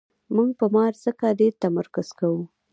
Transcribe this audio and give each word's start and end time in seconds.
موږ 0.35 0.49
په 0.59 0.65
مار 0.75 0.93
ځکه 1.05 1.25
ډېر 1.39 1.53
تمرکز 1.63 2.07
کوو. 2.19 2.41